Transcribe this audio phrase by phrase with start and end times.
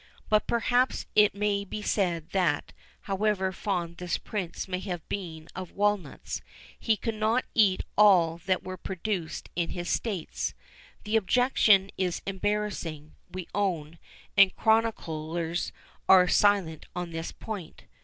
[0.29, 5.73] But perhaps it may be said that, however fond this prince may have been of
[5.73, 6.41] walnuts,
[6.79, 10.55] he could not eat all that were produced in his states.
[11.03, 13.99] The objection is embarrassing, we own,
[14.35, 15.71] and chroniclers
[16.09, 17.83] are silent on this point.